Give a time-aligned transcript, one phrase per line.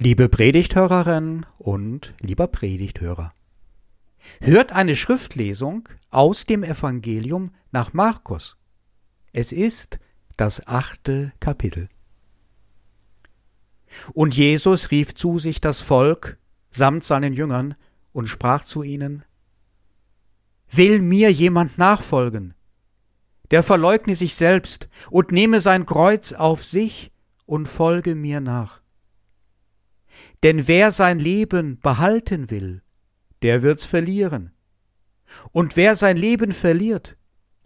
[0.00, 3.32] Liebe Predigthörerin und lieber Predigthörer.
[4.40, 8.56] Hört eine Schriftlesung aus dem Evangelium nach Markus.
[9.32, 10.00] Es ist
[10.36, 11.88] das achte Kapitel.
[14.14, 16.38] Und Jesus rief zu sich das Volk
[16.70, 17.76] samt seinen Jüngern
[18.12, 19.24] und sprach zu ihnen,
[20.72, 22.54] Will mir jemand nachfolgen,
[23.52, 27.12] der verleugne sich selbst und nehme sein Kreuz auf sich
[27.46, 28.83] und folge mir nach.
[30.42, 32.82] Denn wer sein Leben behalten will,
[33.42, 34.52] der wird's verlieren.
[35.52, 37.16] Und wer sein Leben verliert,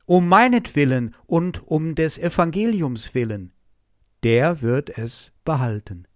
[0.06, 3.52] um meinetwillen und um des Evangeliums willen,
[4.22, 6.06] der wird es behalten.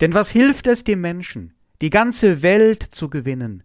[0.00, 3.62] Denn was hilft es dem Menschen, die ganze Welt zu gewinnen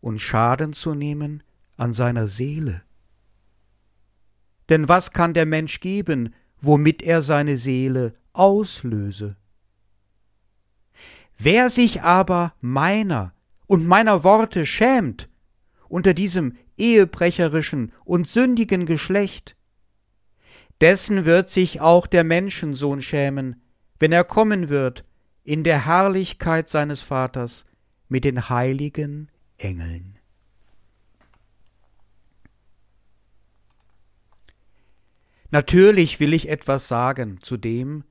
[0.00, 1.42] und Schaden zu nehmen
[1.76, 2.82] an seiner Seele?
[4.68, 9.36] Denn was kann der Mensch geben, womit er seine Seele auslöse?
[11.36, 13.34] Wer sich aber meiner
[13.66, 15.28] und meiner Worte schämt,
[15.88, 19.56] unter diesem ehebrecherischen und sündigen Geschlecht,
[20.80, 23.62] dessen wird sich auch der Menschensohn schämen,
[23.98, 25.04] wenn er kommen wird
[25.44, 27.64] in der Herrlichkeit seines Vaters
[28.08, 30.18] mit den heiligen Engeln.
[35.50, 38.02] Natürlich will ich etwas sagen zu dem,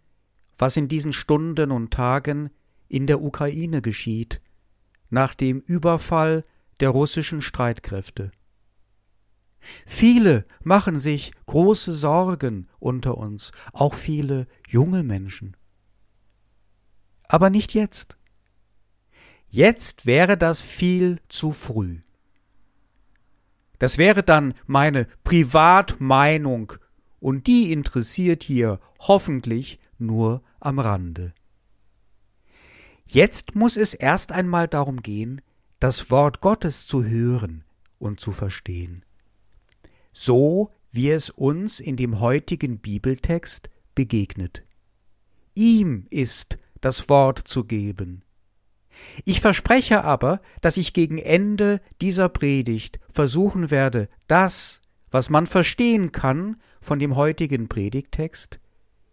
[0.57, 2.49] was in diesen Stunden und Tagen
[2.93, 4.39] in der Ukraine geschieht,
[5.09, 6.45] nach dem Überfall
[6.79, 8.29] der russischen Streitkräfte.
[9.87, 15.57] Viele machen sich große Sorgen unter uns, auch viele junge Menschen.
[17.23, 18.15] Aber nicht jetzt.
[19.47, 22.01] Jetzt wäre das viel zu früh.
[23.79, 26.73] Das wäre dann meine Privatmeinung,
[27.19, 31.33] und die interessiert hier hoffentlich nur am Rande.
[33.13, 35.41] Jetzt muss es erst einmal darum gehen,
[35.79, 37.63] das Wort Gottes zu hören
[37.99, 39.05] und zu verstehen.
[40.13, 44.65] So wie es uns in dem heutigen Bibeltext begegnet.
[45.53, 48.23] Ihm ist das Wort zu geben.
[49.25, 54.81] Ich verspreche aber, dass ich gegen Ende dieser Predigt versuchen werde, das,
[55.11, 58.59] was man verstehen kann von dem heutigen Predigtext,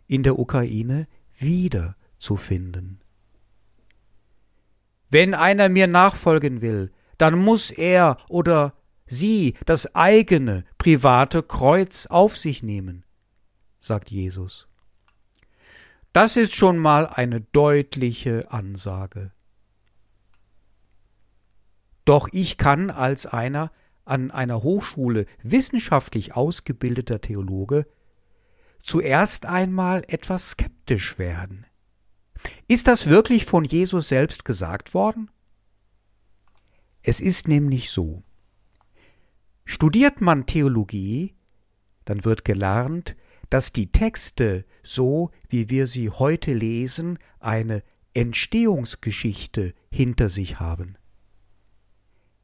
[0.07, 1.07] in der Ukraine
[1.37, 3.03] wiederzufinden.
[5.11, 8.75] Wenn einer mir nachfolgen will, dann muss er oder
[9.07, 13.05] sie das eigene private Kreuz auf sich nehmen,
[13.79, 14.69] sagt Jesus.
[16.13, 19.33] Das ist schon mal eine deutliche Ansage.
[22.05, 23.71] Doch ich kann als einer
[24.05, 27.87] an einer Hochschule wissenschaftlich ausgebildeter Theologe
[28.83, 31.67] zuerst einmal etwas skeptisch werden.
[32.71, 35.29] Ist das wirklich von Jesus selbst gesagt worden?
[37.03, 38.23] Es ist nämlich so.
[39.65, 41.35] Studiert man Theologie,
[42.05, 43.17] dann wird gelernt,
[43.49, 47.83] dass die Texte, so wie wir sie heute lesen, eine
[48.15, 50.97] Entstehungsgeschichte hinter sich haben.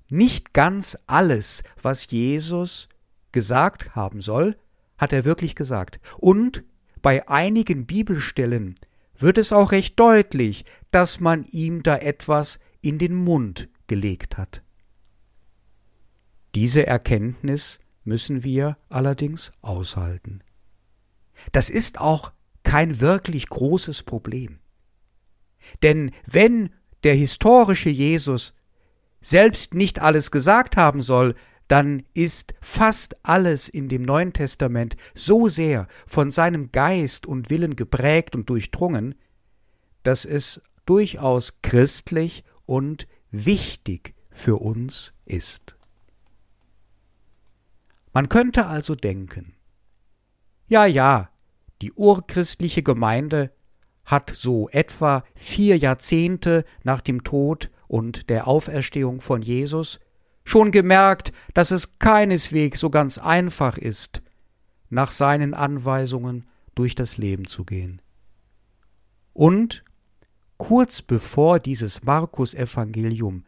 [0.08, 2.88] Nicht ganz alles, was Jesus
[3.30, 4.56] gesagt haben soll,
[4.98, 6.00] hat er wirklich gesagt.
[6.18, 6.64] Und
[7.00, 8.74] bei einigen Bibelstellen
[9.18, 14.62] wird es auch recht deutlich, dass man ihm da etwas in den Mund gelegt hat.
[16.54, 20.42] Diese Erkenntnis müssen wir allerdings aushalten.
[21.52, 22.32] Das ist auch
[22.62, 24.58] kein wirklich großes Problem.
[25.82, 26.70] Denn wenn
[27.04, 28.54] der historische Jesus
[29.20, 31.34] selbst nicht alles gesagt haben soll,
[31.68, 37.76] dann ist fast alles in dem Neuen Testament so sehr von seinem Geist und Willen
[37.76, 39.14] geprägt und durchdrungen,
[40.02, 45.76] dass es durchaus christlich und wichtig für uns ist.
[48.12, 49.54] Man könnte also denken,
[50.68, 51.30] ja, ja,
[51.82, 53.52] die urchristliche Gemeinde
[54.04, 60.00] hat so etwa vier Jahrzehnte nach dem Tod und der Auferstehung von Jesus
[60.46, 64.22] schon gemerkt, dass es keineswegs so ganz einfach ist,
[64.88, 68.00] nach seinen Anweisungen durch das Leben zu gehen.
[69.32, 69.82] Und
[70.56, 73.44] kurz bevor dieses Markus-Evangelium,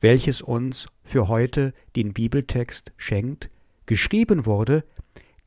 [0.00, 3.50] welches uns für heute den Bibeltext schenkt,
[3.84, 4.84] geschrieben wurde,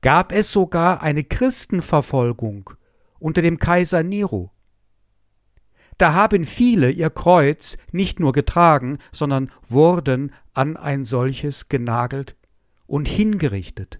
[0.01, 2.71] gab es sogar eine Christenverfolgung
[3.19, 4.51] unter dem Kaiser Nero.
[6.01, 12.35] Da haben viele ihr Kreuz nicht nur getragen, sondern wurden an ein solches genagelt
[12.87, 13.99] und hingerichtet.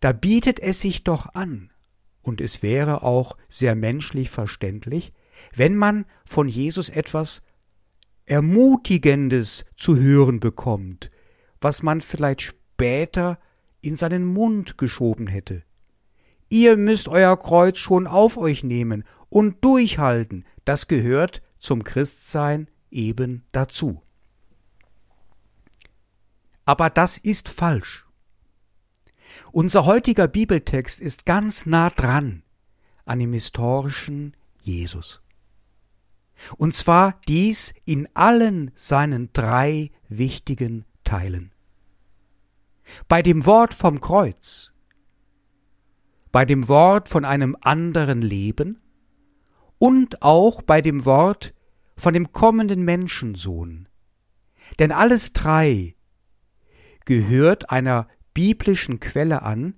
[0.00, 1.72] Da bietet es sich doch an,
[2.20, 5.14] und es wäre auch sehr menschlich verständlich,
[5.54, 7.40] wenn man von Jesus etwas
[8.26, 11.10] Ermutigendes zu hören bekommt,
[11.62, 13.38] was man vielleicht später
[13.80, 15.62] in seinen Mund geschoben hätte.
[16.50, 23.46] Ihr müsst euer Kreuz schon auf euch nehmen und durchhalten, das gehört zum Christsein eben
[23.50, 24.02] dazu.
[26.66, 28.06] Aber das ist falsch.
[29.50, 32.42] Unser heutiger Bibeltext ist ganz nah dran
[33.06, 35.22] an dem historischen Jesus.
[36.58, 41.54] Und zwar dies in allen seinen drei wichtigen Teilen.
[43.08, 44.72] Bei dem Wort vom Kreuz,
[46.32, 48.82] bei dem Wort von einem anderen Leben
[49.82, 51.54] und auch bei dem Wort
[51.96, 53.88] von dem kommenden Menschensohn.
[54.78, 55.96] Denn alles drei
[57.04, 59.74] gehört einer biblischen Quelle an,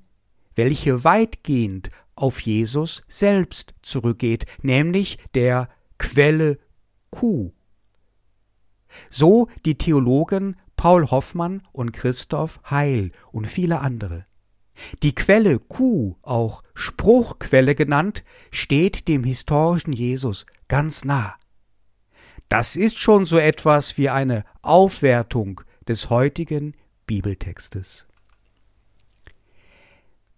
[0.56, 6.58] welche weitgehend auf Jesus selbst zurückgeht, nämlich der Quelle
[7.08, 7.52] Q.
[9.08, 14.24] So die Theologen Paul Hoffmann und Christoph Heil und viele andere.
[15.02, 21.34] Die Quelle Q, auch Spruchquelle genannt, steht dem historischen Jesus ganz nah.
[22.48, 26.74] Das ist schon so etwas wie eine Aufwertung des heutigen
[27.06, 28.06] Bibeltextes.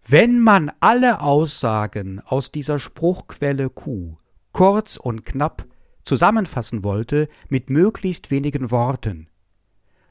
[0.08, 4.16] Wenn man alle Aussagen aus dieser Spruchquelle Q
[4.52, 5.66] kurz und knapp
[6.04, 9.28] zusammenfassen wollte mit möglichst wenigen Worten,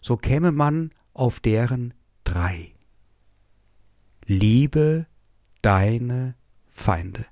[0.02, 1.94] so käme man auf deren
[2.26, 2.75] drei.
[4.28, 5.06] Liebe
[5.62, 6.34] deine
[6.68, 7.28] Feinde.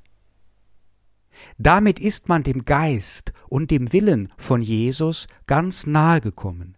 [1.57, 6.77] Damit ist man dem Geist und dem Willen von Jesus ganz nahe gekommen.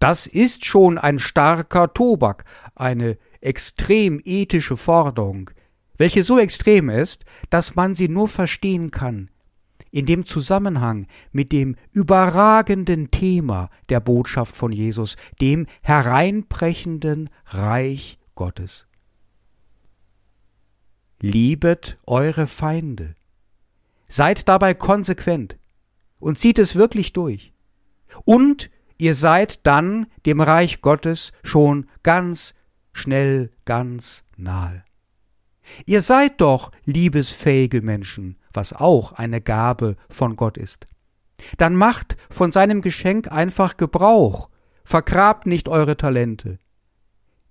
[0.00, 2.44] Das ist schon ein starker Tobak,
[2.74, 5.50] eine extrem ethische Forderung,
[5.96, 9.30] welche so extrem ist, dass man sie nur verstehen kann,
[9.92, 18.86] in dem Zusammenhang mit dem überragenden Thema der Botschaft von Jesus, dem hereinbrechenden Reich Gottes.
[21.20, 23.14] Liebet eure Feinde.
[24.08, 25.58] Seid dabei konsequent
[26.20, 27.52] und zieht es wirklich durch.
[28.24, 32.54] Und ihr seid dann dem Reich Gottes schon ganz
[32.94, 34.84] schnell, ganz nahe.
[35.84, 40.88] Ihr seid doch liebesfähige Menschen, was auch eine Gabe von Gott ist.
[41.58, 44.48] Dann macht von seinem Geschenk einfach Gebrauch,
[44.82, 46.58] vergrabt nicht eure Talente.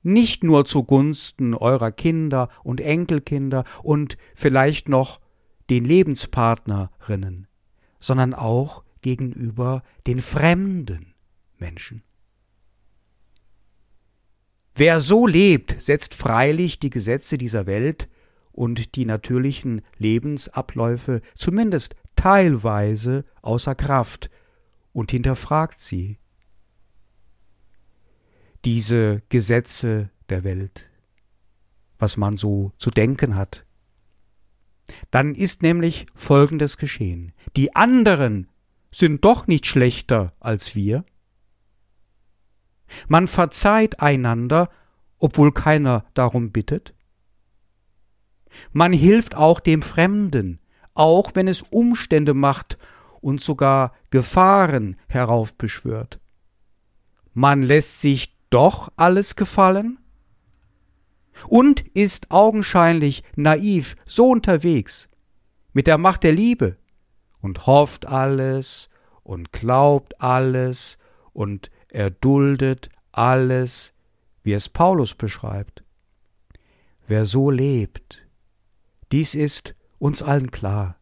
[0.02, 5.20] Nicht nur zugunsten eurer Kinder und Enkelkinder und vielleicht noch
[5.70, 7.48] den Lebenspartnerinnen,
[8.00, 11.14] sondern auch gegenüber den fremden
[11.58, 12.04] Menschen.
[14.74, 18.08] Wer so lebt, setzt freilich die Gesetze dieser Welt
[18.52, 24.30] und die natürlichen Lebensabläufe zumindest teilweise außer Kraft
[24.94, 26.18] und hinterfragt sie.
[28.66, 30.90] Diese Gesetze der Welt,
[31.98, 33.66] was man so zu denken hat.
[35.12, 37.34] Dann ist nämlich Folgendes geschehen.
[37.56, 38.50] Die anderen
[38.92, 41.06] sind doch nicht schlechter als wir.
[43.08, 44.70] Man verzeiht einander,
[45.20, 46.96] obwohl keiner darum bittet.
[48.72, 50.60] Man hilft auch dem Fremden,
[50.96, 52.78] auch wenn es Umstände macht
[53.22, 56.20] und sogar Gefahren heraufbeschwört.
[57.34, 60.00] Man lässt sich doch alles gefallen
[61.48, 65.10] und ist augenscheinlich naiv so unterwegs
[65.74, 66.78] mit der Macht der Liebe
[67.42, 68.90] und hofft alles
[69.24, 70.98] und glaubt alles
[71.34, 73.94] und erduldet alles,
[74.44, 75.84] wie es Paulus beschreibt.
[77.08, 78.28] Wer so lebt,
[79.12, 80.98] dies ist uns allen klar,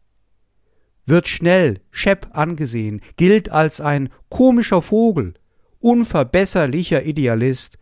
[1.04, 5.34] wird schnell schepp angesehen, gilt als ein komischer Vogel,
[5.80, 7.78] unverbesserlicher Idealist,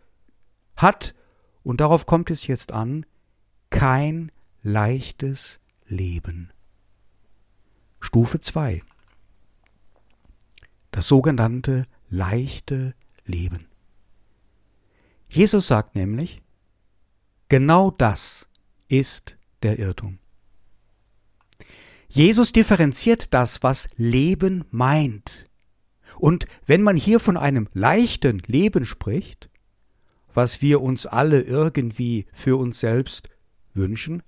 [0.75, 1.15] hat,
[1.63, 3.05] und darauf kommt es jetzt an,
[3.69, 6.51] kein leichtes Leben.
[7.99, 8.83] Stufe 2.
[10.91, 13.67] Das sogenannte leichte Leben.
[15.27, 16.41] Jesus sagt nämlich,
[17.49, 18.47] genau das
[18.87, 20.19] ist der Irrtum.
[22.07, 25.46] Jesus differenziert das, was Leben meint.
[26.19, 29.49] Und wenn man hier von einem leichten Leben spricht,
[30.33, 33.29] was wir uns alle irgendwie für uns selbst
[33.73, 34.23] wünschen,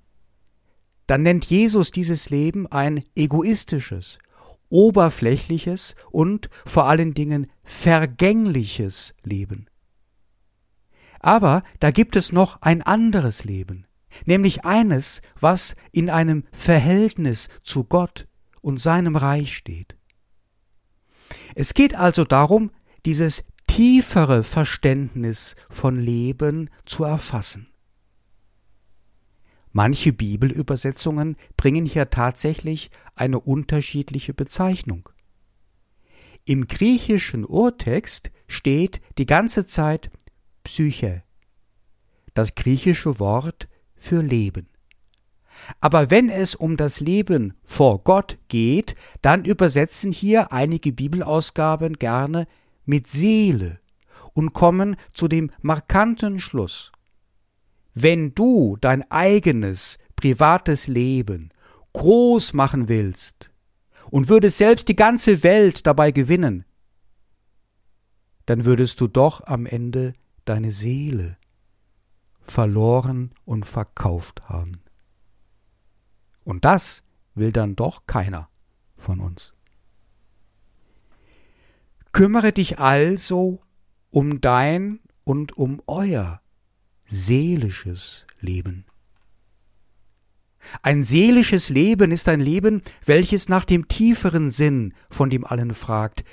[1.08, 4.20] dann nennt Jesus dieses Leben ein egoistisches,
[4.70, 9.68] oberflächliches und vor allen Dingen vergängliches Leben.
[11.20, 13.86] Aber da gibt es noch ein anderes Leben,
[14.26, 18.28] nämlich eines, was in einem Verhältnis zu Gott
[18.62, 19.99] und seinem Reich steht.
[21.56, 22.72] Es geht also darum,
[23.06, 27.70] dieses tiefere Verständnis von Leben zu erfassen.
[29.72, 35.10] Manche Bibelübersetzungen bringen hier tatsächlich eine unterschiedliche Bezeichnung.
[36.46, 40.10] Im griechischen Urtext steht die ganze Zeit
[40.64, 41.24] Psyche,
[42.34, 44.68] das griechische Wort für Leben.
[45.82, 52.48] Aber wenn es um das Leben vor Gott geht, dann übersetzen hier einige Bibelausgaben gerne
[52.86, 53.80] mit Seele
[54.34, 56.92] und kommen zu dem markanten Schluss.
[57.94, 61.50] Wenn du dein eigenes privates Leben
[61.94, 63.52] groß machen willst
[64.10, 66.66] und würdest selbst die ganze Welt dabei gewinnen,
[68.46, 70.14] dann würdest du doch am Ende
[70.46, 71.38] deine Seele
[72.42, 74.82] verloren und verkauft haben.
[76.44, 77.04] Und das
[77.36, 78.50] will dann doch keiner
[78.98, 79.54] von uns.
[82.12, 83.62] Kümmere dich also
[84.10, 86.42] um dein und um euer
[87.06, 88.86] seelisches Leben.
[90.82, 96.24] Ein seelisches Leben ist ein Leben, welches nach dem tieferen Sinn von dem allen fragt,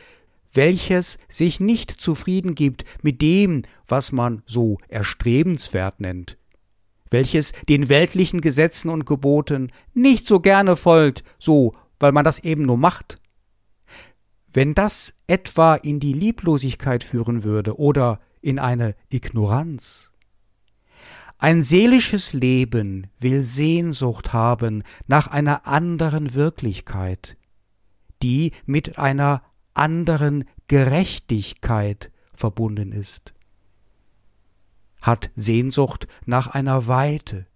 [0.53, 6.39] welches sich nicht zufrieden gibt mit dem, was man so erstrebenswert nennt,
[7.17, 12.65] welches den weltlichen Gesetzen und Geboten nicht so gerne folgt, so weil man das eben
[12.65, 13.19] nur macht.
[14.53, 20.11] Wenn das etwa in die Lieblosigkeit führen würde oder in eine Ignoranz.
[21.39, 27.39] Ein seelisches Leben will Sehnsucht haben nach einer anderen Wirklichkeit,
[28.23, 29.43] die mit einer
[29.73, 33.33] anderen Gerechtigkeit verbunden ist,
[35.07, 37.47] hat Sehnsucht nach einer Weite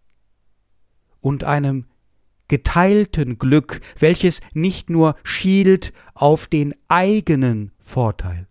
[1.21, 1.87] und einem
[2.49, 8.47] geteilten Glück, welches nicht nur schielt auf den eigenen Vorteil.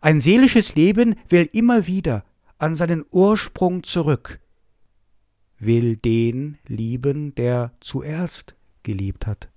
[0.00, 2.24] Ein seelisches Leben will immer wieder
[2.58, 4.40] an seinen Ursprung zurück,
[5.58, 9.48] will den lieben, der zuerst geliebt hat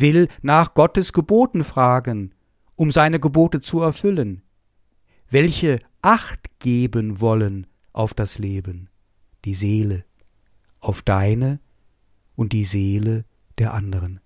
[0.00, 2.34] will nach Gottes Geboten fragen,
[2.76, 4.42] um seine Gebote zu erfüllen,
[5.28, 8.88] welche Acht geben wollen auf das Leben,
[9.44, 10.04] die Seele,
[10.80, 11.60] auf deine
[12.36, 13.24] und die Seele
[13.58, 14.20] der anderen,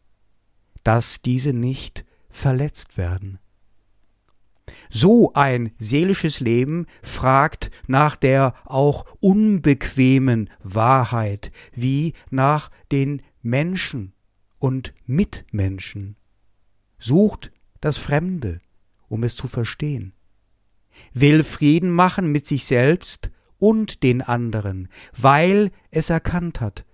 [0.84, 3.38] dass diese nicht verletzt werden.
[4.88, 14.14] So ein seelisches Leben fragt nach der auch unbequemen Wahrheit, wie nach den Menschen,
[14.64, 16.16] und Mitmenschen.
[16.98, 17.52] Sucht
[17.82, 18.60] das Fremde,
[19.08, 20.14] um es zu verstehen.
[21.12, 26.84] Will Frieden machen mit sich selbst und den anderen, weil es erkannt hat,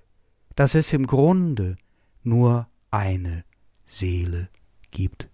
[0.57, 1.77] dass es im Grunde
[2.23, 3.45] nur eine
[3.87, 4.49] Seele
[4.91, 5.29] gibt.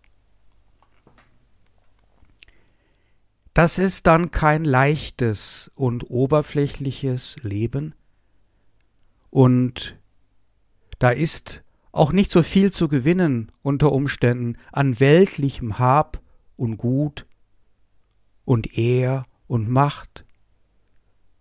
[3.54, 7.94] Das ist dann kein leichtes und oberflächliches Leben,
[9.30, 9.98] und
[10.98, 16.22] da ist auch nicht so viel zu gewinnen unter Umständen an weltlichem Hab
[16.56, 17.25] und Gut
[18.46, 20.24] und Ehr und Macht.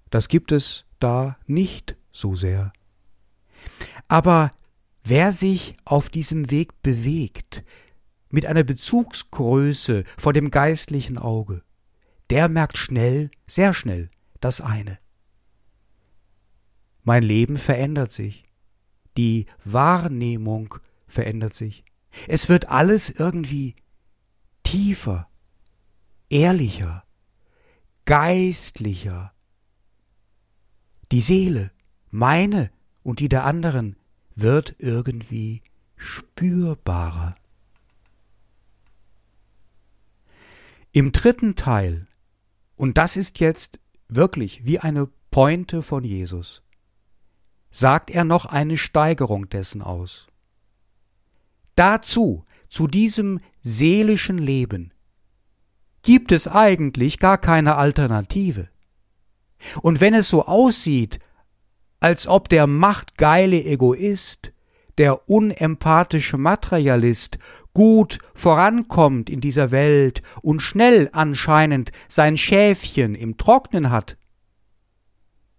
[0.10, 2.74] Das gibt es da nicht so sehr.
[4.10, 4.52] Aber
[5.06, 7.64] wer sich auf diesem Weg bewegt,
[8.30, 11.64] mit einer Bezugsgröße vor dem geistlichen Auge,
[12.30, 14.10] der merkt schnell, sehr schnell,
[14.42, 15.00] das eine.
[17.04, 18.44] Mein Leben verändert sich
[19.18, 20.76] die Wahrnehmung
[21.08, 21.84] verändert sich.
[22.28, 23.76] Es wird alles irgendwie
[24.64, 25.28] tiefer,
[26.36, 27.06] ehrlicher,
[28.04, 29.34] geistlicher.
[31.14, 31.72] Die Seele,
[32.12, 32.72] meine
[33.04, 33.96] und die der anderen,
[34.36, 35.62] wird irgendwie
[35.96, 37.36] spürbarer.
[40.92, 42.06] Im dritten Teil,
[42.76, 46.64] und das ist jetzt wirklich wie eine Pointe von Jesus,
[47.72, 50.28] sagt er noch eine Steigerung dessen aus.
[51.76, 54.92] Dazu, zu diesem seelischen Leben,
[56.06, 58.70] gibt es eigentlich gar keine Alternative.
[59.82, 61.20] Und wenn es so aussieht,
[62.00, 64.54] als ob der machtgeile Egoist,
[65.00, 67.40] der unempathische Materialist
[67.74, 74.16] gut vorankommt in dieser Welt und schnell anscheinend sein Schäfchen im Trocknen hat,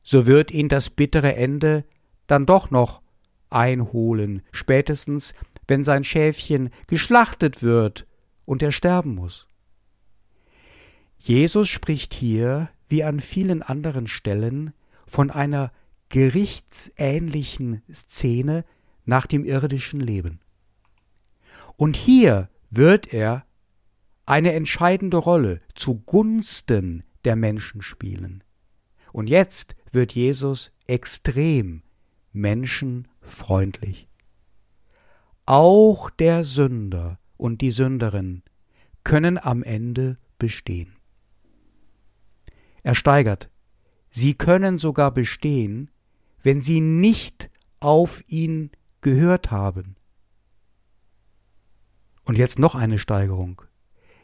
[0.02, 1.84] so wird ihn das bittere Ende
[2.28, 3.02] dann doch noch
[3.50, 5.34] einholen, spätestens
[5.66, 8.06] wenn sein Schäfchen geschlachtet wird
[8.44, 9.48] und er sterben muss.
[11.26, 14.72] Jesus spricht hier, wie an vielen anderen Stellen,
[15.08, 15.72] von einer
[16.08, 18.64] gerichtsähnlichen Szene
[19.04, 20.38] nach dem irdischen Leben.
[21.76, 23.44] Und hier wird er
[24.24, 28.44] eine entscheidende Rolle zugunsten der Menschen spielen.
[29.10, 31.82] Und jetzt wird Jesus extrem
[32.32, 34.06] menschenfreundlich.
[35.44, 38.44] Auch der Sünder und die Sünderin
[39.02, 40.95] können am Ende bestehen.
[42.86, 43.50] Er steigert,
[44.10, 45.90] sie können sogar bestehen,
[46.40, 47.50] wenn sie nicht
[47.80, 49.96] auf ihn gehört haben.
[52.22, 53.62] Und jetzt noch eine Steigerung.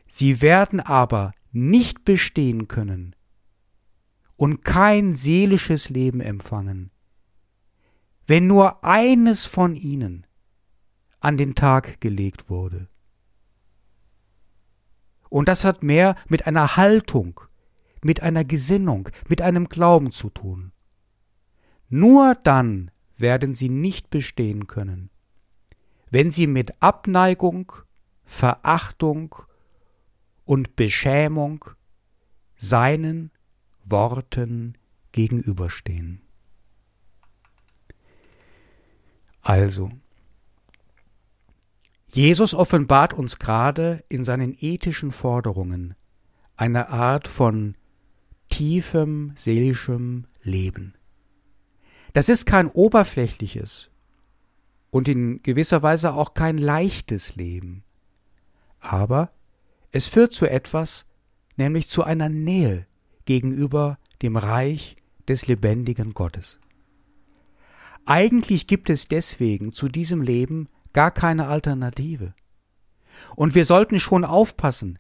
[0.07, 3.17] Sie werden aber nicht bestehen können
[4.37, 6.93] und kein seelisches Leben empfangen,
[8.29, 10.25] wenn nur eines von ihnen
[11.19, 12.87] an den Tag gelegt wurde.
[15.31, 17.41] Und das hat mehr mit einer Haltung,
[18.03, 20.73] mit einer Gesinnung, mit einem Glauben zu tun.
[21.89, 25.11] Nur dann werden sie nicht bestehen können,
[26.11, 27.73] wenn sie mit Abneigung,
[28.25, 29.35] Verachtung
[30.45, 31.65] und Beschämung
[32.57, 33.31] seinen
[33.85, 34.79] Worten
[35.13, 36.23] gegenüberstehen.
[39.43, 39.91] Also,
[42.09, 45.95] Jesus offenbart uns gerade in seinen ethischen Forderungen
[46.57, 47.77] eine Art von
[48.53, 50.95] tiefem seelischem Leben.
[52.13, 53.91] Das ist kein oberflächliches
[54.91, 57.83] und in gewisser Weise auch kein leichtes Leben,
[58.79, 59.33] aber
[59.91, 61.07] es führt zu etwas,
[61.57, 62.87] nämlich zu einer Nähe
[63.25, 64.97] gegenüber dem Reich
[65.29, 66.61] des lebendigen Gottes.
[68.05, 72.35] Eigentlich gibt es deswegen zu diesem Leben gar keine Alternative.
[73.35, 74.99] Und wir sollten schon aufpassen,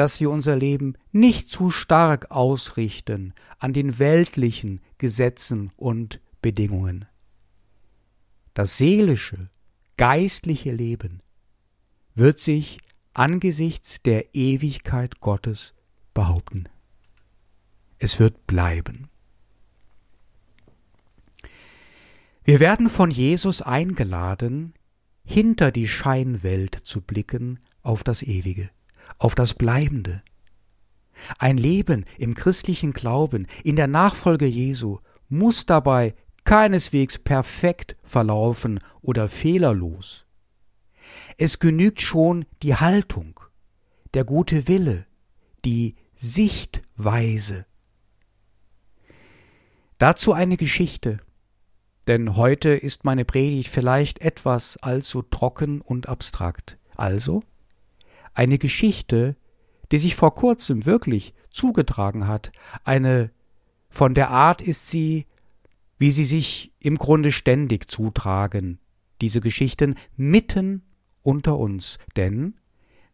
[0.00, 7.04] dass wir unser Leben nicht zu stark ausrichten an den weltlichen Gesetzen und Bedingungen.
[8.54, 9.50] Das seelische,
[9.98, 11.20] geistliche Leben
[12.14, 12.78] wird sich
[13.12, 15.74] angesichts der Ewigkeit Gottes
[16.14, 16.66] behaupten.
[17.98, 19.10] Es wird bleiben.
[22.42, 24.72] Wir werden von Jesus eingeladen,
[25.26, 28.70] hinter die Scheinwelt zu blicken auf das Ewige,
[29.18, 30.22] auf das Bleibende.
[31.38, 39.28] Ein Leben im christlichen Glauben, in der Nachfolge Jesu, muss dabei keineswegs perfekt verlaufen oder
[39.28, 40.26] fehlerlos.
[41.36, 43.40] Es genügt schon die Haltung,
[44.14, 45.06] der gute Wille,
[45.64, 47.66] die Sichtweise.
[49.98, 51.20] Dazu eine Geschichte,
[52.06, 56.78] denn heute ist meine Predigt vielleicht etwas allzu trocken und abstrakt.
[56.96, 57.42] Also
[58.40, 59.36] eine Geschichte,
[59.92, 62.52] die sich vor kurzem wirklich zugetragen hat,
[62.84, 63.32] eine
[63.90, 65.26] von der Art ist sie,
[65.98, 68.78] wie sie sich im Grunde ständig zutragen,
[69.20, 70.86] diese Geschichten mitten
[71.20, 72.54] unter uns, denn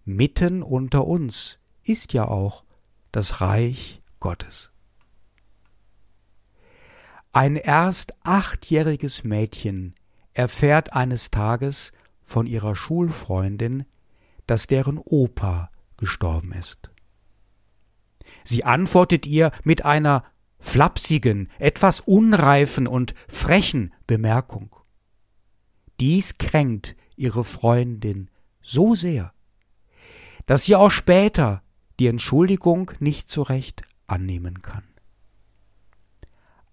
[0.04, 2.64] mitten unter uns ist ja auch
[3.10, 4.70] das Reich Gottes.
[7.32, 9.96] Ein erst achtjähriges Mädchen
[10.34, 11.90] erfährt eines Tages
[12.22, 13.86] von ihrer Schulfreundin,
[14.46, 16.90] dass deren Opa gestorben ist.
[18.44, 20.24] Sie antwortet ihr mit einer
[20.58, 24.74] flapsigen, etwas unreifen und frechen Bemerkung.
[26.00, 28.30] Dies kränkt ihre Freundin
[28.60, 29.32] so sehr,
[30.46, 31.62] dass sie auch später
[31.98, 34.84] die Entschuldigung nicht so recht annehmen kann.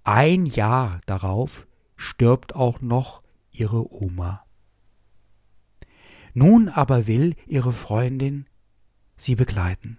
[0.03, 4.45] Ein Jahr darauf stirbt auch noch ihre Oma.
[6.33, 8.47] Nun aber will ihre Freundin
[9.17, 9.97] sie begleiten,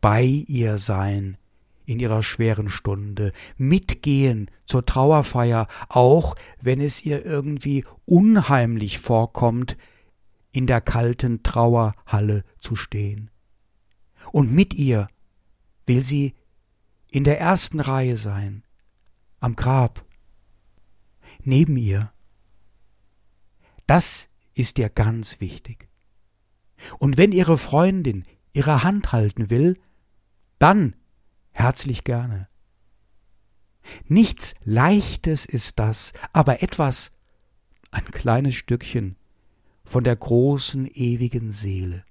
[0.00, 1.36] bei ihr sein
[1.84, 9.76] in ihrer schweren Stunde, mitgehen zur Trauerfeier, auch wenn es ihr irgendwie unheimlich vorkommt,
[10.52, 13.30] in der kalten Trauerhalle zu stehen.
[14.32, 15.06] Und mit ihr
[15.86, 16.34] will sie
[17.08, 18.64] in der ersten Reihe sein,
[19.40, 20.04] am Grab,
[21.42, 22.12] neben ihr.
[23.86, 25.88] Das ist ihr ganz wichtig.
[26.98, 29.78] Und wenn ihre Freundin ihre Hand halten will,
[30.58, 30.94] dann
[31.50, 32.48] herzlich gerne.
[34.06, 37.10] Nichts Leichtes ist das, aber etwas,
[37.90, 39.16] ein kleines Stückchen
[39.84, 42.04] von der großen ewigen Seele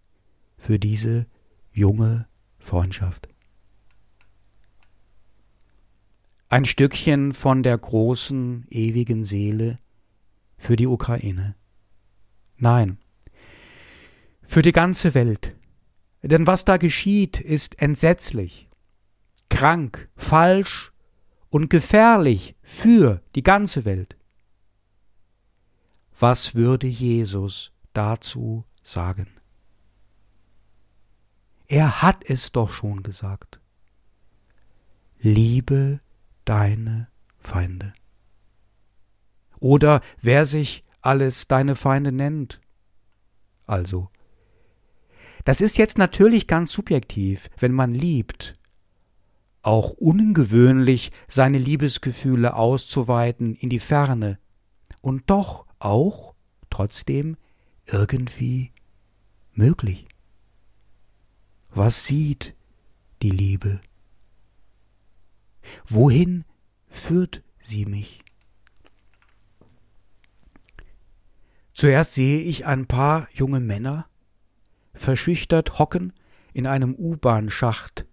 [0.58, 1.28] für diese
[1.72, 2.28] junge
[2.60, 3.32] Freundschaft.
[6.52, 9.78] ein Stückchen von der großen, ewigen Seele
[10.58, 11.56] für die Ukraine.
[12.62, 13.00] Nein,
[14.44, 15.56] für die ganze Welt.
[16.22, 18.70] Denn was da geschieht, ist entsetzlich,
[19.50, 20.92] krank, falsch
[21.50, 24.16] und gefährlich für die ganze Welt.
[26.20, 29.26] Was würde Jesus dazu sagen?
[31.66, 33.60] Er hat es doch schon gesagt.
[35.18, 36.00] Liebe
[36.46, 37.08] deine
[37.40, 37.92] Feinde.
[39.58, 42.62] Oder wer sich alles deine Feinde nennt.
[43.66, 44.10] Also,
[45.46, 48.56] das ist jetzt natürlich ganz subjektiv, wenn man liebt,
[49.64, 54.40] auch ungewöhnlich seine Liebesgefühle auszuweiten in die Ferne
[55.02, 56.36] und doch auch
[56.70, 57.38] trotzdem
[57.86, 58.72] irgendwie
[59.54, 60.08] möglich.
[61.70, 62.56] Was sieht
[63.22, 63.80] die Liebe?
[65.86, 66.44] Wohin
[66.88, 68.21] führt sie mich?
[71.82, 74.06] Zuerst sehe ich ein paar junge Männer,
[74.94, 76.14] verschüchtert hocken
[76.54, 78.06] in einem U-Bahn-Schacht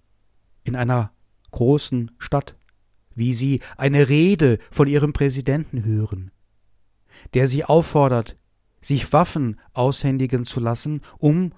[0.65, 1.13] in einer
[1.51, 2.57] großen Stadt,
[3.15, 6.31] wie sie eine Rede von ihrem Präsidenten hören,
[7.35, 8.39] der sie auffordert,
[8.81, 11.53] sich Waffen aushändigen zu lassen, um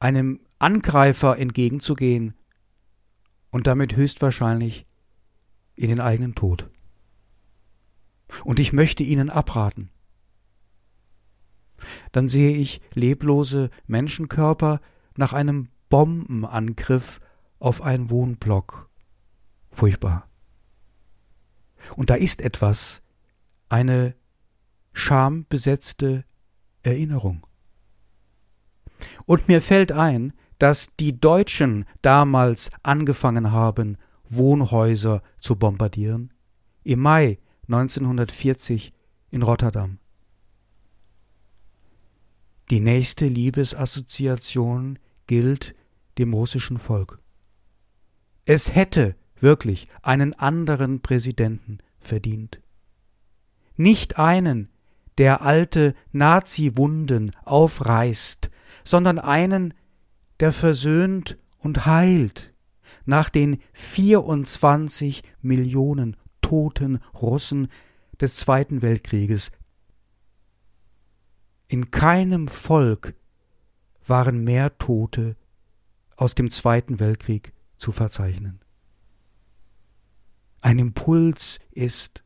[0.00, 2.34] einem Angreifer entgegenzugehen
[3.48, 4.84] und damit höchstwahrscheinlich
[5.76, 6.68] in den eigenen Tod.
[8.44, 9.90] Und ich möchte ihnen abraten.
[12.12, 14.80] Dann sehe ich leblose Menschenkörper
[15.16, 17.20] nach einem Bombenangriff
[17.58, 18.88] auf einen Wohnblock.
[19.70, 20.28] Furchtbar.
[21.96, 23.02] Und da ist etwas,
[23.68, 24.14] eine
[24.92, 26.24] schambesetzte
[26.82, 27.46] Erinnerung.
[29.26, 33.96] Und mir fällt ein, dass die Deutschen damals angefangen haben,
[34.28, 36.32] Wohnhäuser zu bombardieren,
[36.84, 37.38] im Mai
[37.68, 38.92] 1940
[39.30, 39.99] in Rotterdam.
[42.70, 45.74] Die nächste Liebesassoziation gilt
[46.18, 47.18] dem russischen Volk.
[48.44, 52.60] Es hätte wirklich einen anderen Präsidenten verdient.
[53.76, 54.68] Nicht einen,
[55.18, 58.50] der alte Nazi-Wunden aufreißt,
[58.84, 59.74] sondern einen,
[60.38, 62.54] der versöhnt und heilt
[63.04, 67.68] nach den 24 Millionen toten Russen
[68.20, 69.50] des Zweiten Weltkrieges.
[71.70, 73.14] In keinem Volk
[74.04, 75.36] waren mehr Tote
[76.16, 78.58] aus dem Zweiten Weltkrieg zu verzeichnen.
[80.60, 82.24] Ein Impuls ist,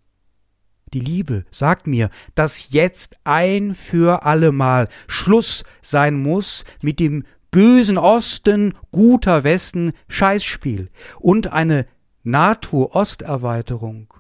[0.95, 7.99] die Liebe sagt mir, dass jetzt ein für allemal Schluss sein muss mit dem bösen
[7.99, 11.87] Osten, guter Westen Scheißspiel und eine
[12.23, 14.15] NATO-Osterweiterung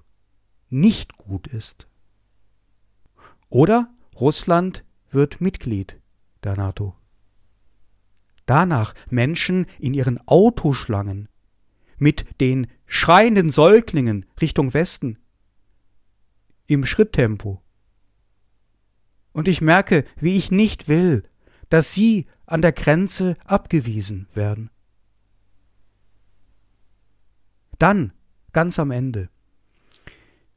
[0.69, 1.89] nicht gut ist.
[3.49, 3.89] Oder
[4.21, 4.84] Russland
[5.15, 6.01] wird Mitglied
[6.43, 6.95] der NATO.
[8.47, 11.29] Danach Menschen in ihren Autoschlangen
[11.97, 15.19] mit den schreienden Säuglingen Richtung Westen
[16.67, 17.63] im Schritttempo.
[19.33, 21.25] Und ich merke, wie ich nicht will,
[21.69, 24.71] dass sie an der Grenze abgewiesen werden.
[27.79, 28.13] Dann,
[28.53, 29.29] ganz am Ende,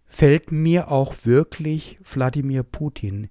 [0.06, 3.30] fällt mir auch wirklich Wladimir Putin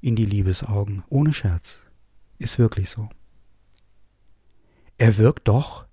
[0.00, 1.80] in die Liebesaugen, ohne Scherz.
[2.38, 3.08] Ist wirklich so.
[4.96, 5.86] Er wirkt doch,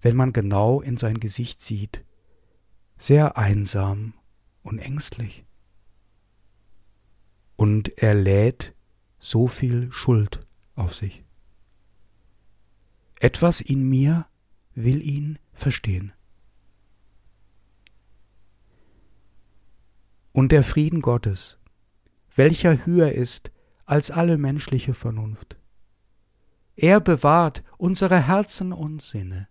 [0.00, 2.04] wenn man genau in sein Gesicht sieht,
[2.98, 4.14] sehr einsam
[4.62, 5.44] und ängstlich.
[7.56, 8.74] Und er lädt
[9.18, 11.24] so viel Schuld auf sich.
[13.18, 14.26] Etwas in mir
[14.74, 16.12] will ihn verstehen.
[20.32, 21.58] Und der Frieden Gottes,
[22.36, 23.50] welcher höher ist
[23.84, 25.56] als alle menschliche Vernunft.
[26.76, 29.48] Er bewahrt unsere Herzen und Sinne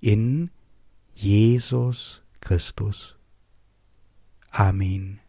[0.00, 0.50] in
[1.14, 3.16] Jesus Christus.
[4.50, 5.20] Amen.